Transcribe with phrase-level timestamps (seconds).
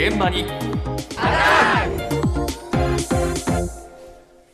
[0.00, 0.46] 現場に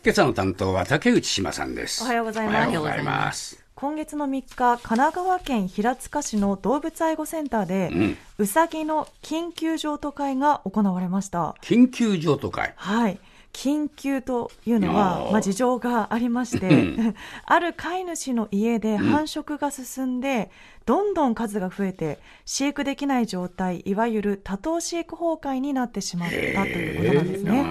[0.03, 2.03] 今朝の担当は竹内島さんです。
[2.03, 3.65] おはようございますおはようございます。
[3.77, 11.55] 今月の3日、神奈川県平塚市の動物愛護センターで、うんうさぎの緊急譲渡会が行われました。
[11.63, 12.75] 緊急譲渡会。
[12.75, 13.21] はい。
[13.57, 17.15] 緊急というのはまあ、事情がありましうてん、
[17.47, 20.51] ある飼い主の家で繁殖が進んで、
[20.85, 27.65] どんどん数が増えて、飼育できない状態、いわゆる多頭飼育崩壊になってしまったということなんですね。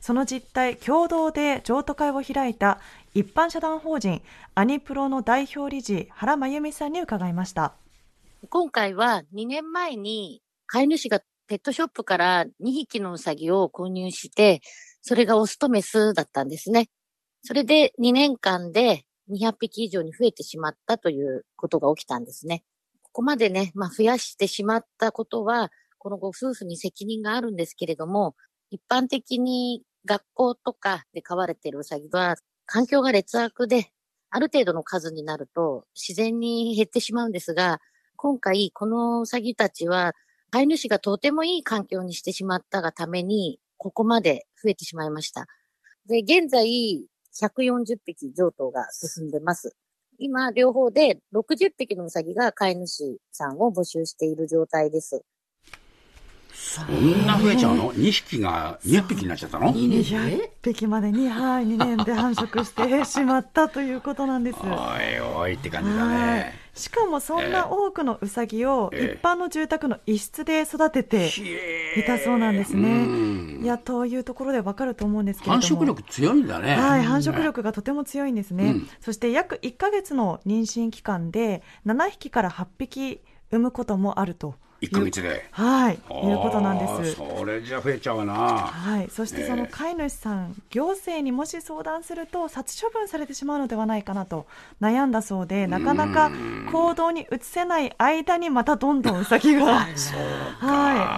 [0.00, 2.80] その実態、共同で譲渡会を開いた
[3.14, 4.22] 一般社団法人
[4.56, 7.74] アニプロの代表理事原真由美さんに伺いました。
[8.48, 14.60] 今回は2年前に飼い主がペットショップから2匹のウサギを購入して、
[15.02, 16.88] それがオスとメスだったんですね。
[17.42, 22.64] それで2年間で200匹以上に増えてしまったということが起きたんですね。
[23.02, 28.34] ここまでね、まあ増やしてしまったことは、このご夫婦に責任があるんですけれども、
[28.70, 33.90] 一般的に学校とかで飼われているウサギは、環境が劣悪で、
[34.30, 37.80] ある程度の数になると自然に減ってしまうんですが、
[38.16, 40.14] 今回、このウサギたちは、
[40.50, 45.46] 飼い主がとてもいい環境にしてしまったがために、ここまで増えてしまいました。
[46.06, 46.66] で、現在、
[47.40, 49.74] 140匹譲渡が進んでます。
[50.18, 55.24] 今、両方で60匹のウサギが飼い主さんを募集している状態です。
[56.52, 64.58] そんな増えちゃうの ?2 匹が200匹になっちゃったの？200匹までに、はい、2年で繁殖してしまったということなんです。
[64.60, 66.59] おいおいって感じだはいね。
[66.74, 71.28] しかもそんな多くのウサギをええ一般の住宅の一室で育てて
[71.96, 73.06] いたそうなんですうね。
[73.06, 75.62] んいや、というところでわかると思うんですけれども。
[75.62, 76.76] 繁殖力強いんだね。
[76.76, 78.64] はい、繁殖力がとても強いんですね。
[78.64, 84.54] うんそして約1ヶ月の妊娠期間で7匹から8匹産むこともあると。
[84.80, 85.46] 1ヶ月で。
[85.50, 86.00] はい、いう
[86.38, 87.16] ことなんです。
[87.16, 88.34] それじゃ増えちゃうわな。
[88.34, 94.46] はい、そしてそのええ飼い主さん、行政にもし相談すると殺処分されてしまうのではないかなと
[94.80, 96.30] 悩んだそうで、なかなか
[96.72, 99.94] 行動に移せない間にまたどんどんウサギが、はい、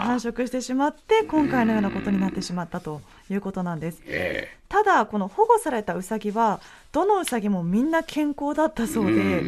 [0.07, 3.01] 繁殖してしまって、今回のようなことになってしまったと
[3.31, 4.03] いうことなんです。
[4.07, 6.59] えただ、この保護されたウサギは、
[6.93, 9.43] どのウサギもみんな健康だったそうで、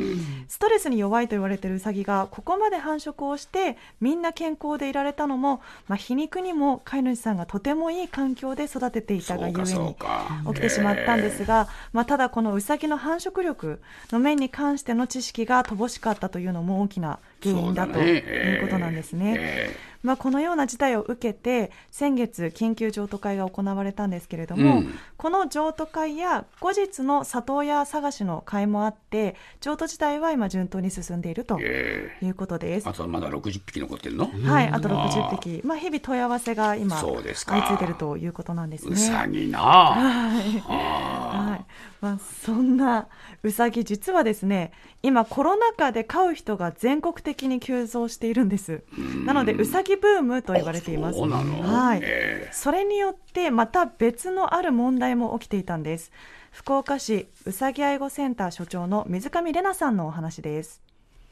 [0.49, 10.27] ストレスに弱いと言われているウサギが、ここまで繁殖をして、みんな健康でいられたのも、まあ、皮肉にも飼い主さんがとてもいい環境で育てていたがゆえにか。
[10.49, 13.81] 起きてしまったんですが、まあ、ただこのウサギの繁殖力
[14.11, 17.19] の面に関しての知識が乏しかったというのも大きな
[17.53, 19.35] 原因だということなんですね。
[19.39, 24.95] えまあ、このような事態を受けて先月緊急譲渡会が行われたんですけれども、うん。
[25.17, 32.27] この譲渡会や後日の里親探しの会もあって譲渡自体は今順当に進んでいるとええ。
[32.27, 32.87] いうことです。
[32.87, 34.31] あとまだ60匹残ってるの？
[34.45, 37.53] はい、あとあ60匹、まあ、日々問い合わせが今そうですか。
[37.53, 38.93] 相次いでいるということなんですね。
[38.93, 39.59] うさぎな。
[39.59, 41.65] はい。
[42.03, 43.09] まあ、そんな
[43.43, 44.73] うさぎ、実はですね、
[45.03, 48.83] 今、コロナ禍で飼う人が全国的に急増しているんです。
[49.27, 51.19] なので、うさぎブームと言われています。
[51.19, 51.63] そうなの？
[51.63, 56.13] はいええそれによって、また別のある問題も起きていたんです。
[56.53, 60.81] 福岡市うさぎ愛護センター所長の水上玲奈さんのお話です。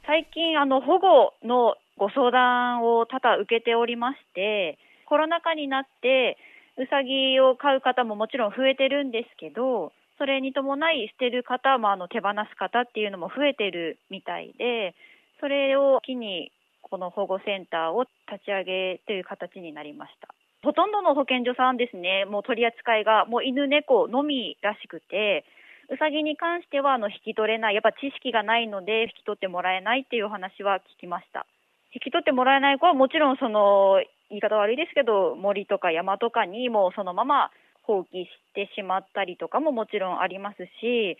[0.04, 6.36] 最近、あの、保護のご相談を多々受けておりまして、コロナ禍になって、
[6.76, 14.94] うさぎを飼う方ももちろん増えてるんですけど、それに伴い捨てる方もあの手放す方っていうのも増えてるみたいで、
[15.42, 20.28] それを機にこの保護センターを立ち上げという形になりました。
[20.62, 25.44] ほとんどの保健所さんですね、もう取り扱いがもう犬猫のみらしくて、
[25.90, 31.44] うさぎに関してはあの引き取れない、やっぱ知識がないので引き取ってもらえないっていうお話は聞きました。
[31.92, 34.00] 引き取ってもらえない子はもちろんその
[34.30, 37.50] 言い方悪いですけど森とか山とかにもうそのまま
[37.82, 41.18] 放棄してしまったりとかももちろんありますし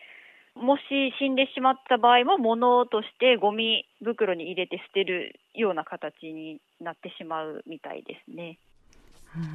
[0.54, 0.82] もし
[1.18, 8.58] 死んでしまった場合も物としてゴミ袋に入れて捨てるような形になってしまうみたいですね。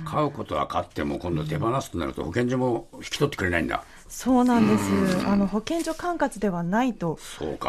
[0.06, 3.84] 飼うことは飼っても今度手放すとなると保健所も引き取ってくれないんだ。
[4.10, 5.28] そうなんです。
[5.28, 7.20] あの保健所管轄ではないと。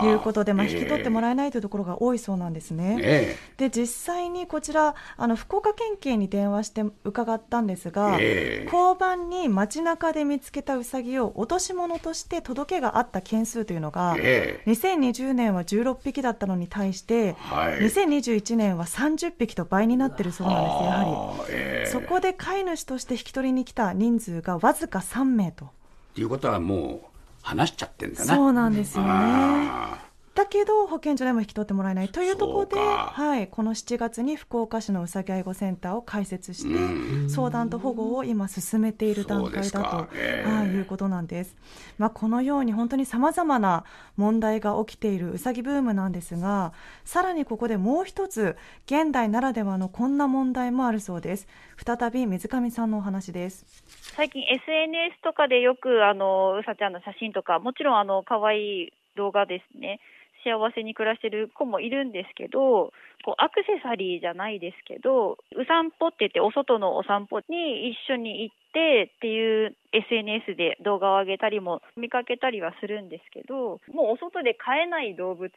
[0.02, 2.98] いうことで、まあ、引き取ってもららえないというところが多いそうなんですね。
[3.00, 25.66] えで実際にこちらあの福岡県警に電話して伺ったんですが、ええ交番に街中で見つけたウサギを落とし物として届けがあった件数というのが、ええ2020年は16匹だったのに対して、はい2021年は30匹と倍になってるそうなんですやはりそこで飼い主として引き取りに来た人数がわずか3名と。
[25.66, 25.68] っ
[26.14, 28.34] ていうことはもう話しちゃってんだな。
[28.34, 29.08] そうなんですよね。
[29.10, 30.07] あ
[30.38, 41.56] だけど保健所でも引き取ってもらえないというところで、はい、この7月に福岡市のうさぎ愛護センターを開設して、うん相談と保護を今進めている段階だと、かええはい、いうことなんです。
[41.98, 43.84] まあ、このように本当にさまざまな
[44.16, 46.72] 問題が起きているうさぎブームなんですが、
[47.04, 48.56] さらにここでもう一つ、
[48.86, 51.48] 現代ならではのこんな問題もあるそうです。
[51.84, 53.66] 再び水上さんのお話です。
[54.14, 60.00] 最近 SNS とかでよくあのうさちゃんの写真とかもちろんあの可愛い動画ですね
[60.44, 62.92] 幸せに暮らしてる子もいるんですけど
[63.24, 75.50] こうアクセサリーじゃないですけどう散歩って言ってお外のお散歩に一緒に行ってっていう SNS で動画を上げたりも見かけたりはするんですけどもうお外で飼えない動物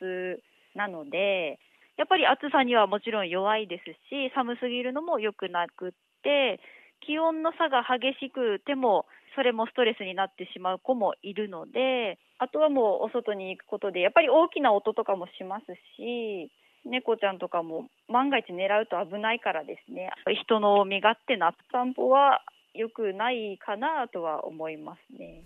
[0.75, 1.60] なので
[1.98, 5.92] やっぱり暑さにはもちろん弱いですし寒すぎるのも良くなくっ
[6.24, 6.60] て
[7.01, 9.06] 気温の差が激しくても、
[9.36, 15.66] それもストレスになってしまう子もいるので、あとはもうお外に行くことで、やっぱり大きな音とかもします
[15.98, 16.51] し、
[16.83, 20.10] 猫ちゃんとかも万が一狙うと危ないからですね、
[20.44, 22.42] 人の身勝手な散歩は
[22.74, 25.44] 良くないかなとは思いますね。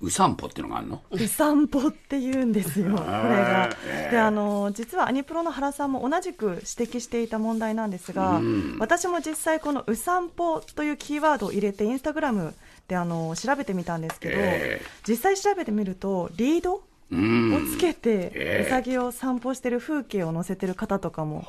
[0.00, 1.02] う散歩っていうのがあるの？
[1.10, 3.70] う散歩って言うんですよ、これが。
[3.86, 8.76] ええであの実はアニプロの原さんも同じく指摘していた問題なんですが、うん。
[8.78, 12.54] 私も実際この「う散歩」というキーワードを入れてインスタグラム
[12.88, 17.54] であの調べてみたんですけど、え実際調べてみるとリードうん。
[17.54, 18.66] をつけて、ええ。
[18.66, 21.44] うさぎを散歩してる風景を載せてる方とかも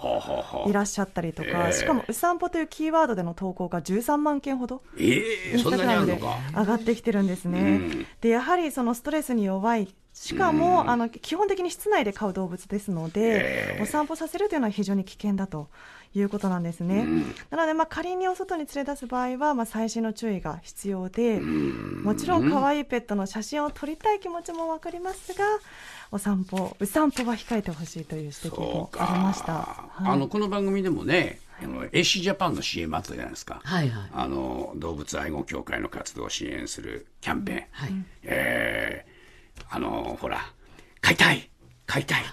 [0.67, 1.73] いあらっしゃったりとか、ええ。
[1.73, 6.19] しかも「う散歩」というキーワードでの投稿が13万件ほどえインスタグラムで
[6.55, 7.59] 上がってきてるんですね。
[7.59, 8.07] うん。
[8.21, 13.83] でやはりそのストレスに弱いしかも、あの基本的に室内で飼う動物ですので、ええ。
[13.83, 15.67] お散歩させるというのは非常に危険だと
[16.15, 17.05] いうことなんですね。
[17.49, 25.43] なので、まあ、仮にお外に連れ出す場合は、まあ、細心の注意が必要で、もちろん可愛いペットの写真を撮りたい気持ちもわかりますが、
[26.11, 29.45] お散歩、う散歩は控えてほしいという指摘もありました。
[29.45, 30.11] か、はい。
[30.13, 34.09] あのこの番組でもね、あの AC ジャパンの CM あったじゃないですか、はいはい。
[34.13, 38.05] あの動物愛護協会の活動を支援するキャンペーン、はい。
[38.23, 39.14] えー
[39.69, 40.39] あのほら
[41.01, 41.49] 買いたい
[41.85, 42.23] 買いたい。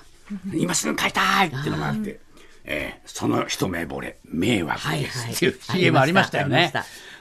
[0.54, 2.20] 今すぐ買いたいっていうのがあって、
[2.64, 5.28] えーその一目惚れ迷惑です。
[5.28, 6.72] っていう CM ありましたよね。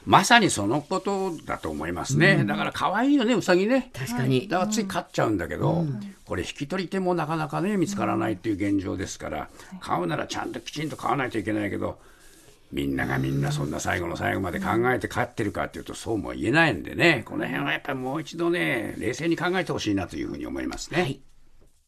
[0.06, 3.92] まさにそのことだと思いますね、だから可愛いよねうさぎね。
[3.94, 4.48] 確かに。
[4.48, 5.86] だからつい飼っちゃうんだけど、
[6.26, 9.50] これ引き取り手もなかなかね見つからないっていう現状ですから、
[9.80, 12.00] 飼うならちゃんときちんと飼わないといけないけど
[12.72, 21.02] みんながみんなそんな最後の最後まで考えて勝ってるかっていうとそうも言えないんでねこの辺はやっぱりもう一度ね冷静に考えてほしいなというふうに思いますね。
[21.02, 21.22] はい